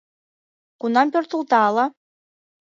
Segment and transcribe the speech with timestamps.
[0.79, 1.85] Кунам пӧртылта ала...